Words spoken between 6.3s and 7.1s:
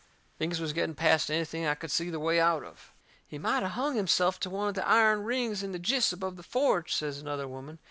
the forge,"